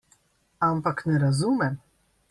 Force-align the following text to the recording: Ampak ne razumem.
Ampak 0.59 1.05
ne 1.05 1.19
razumem. 1.19 1.75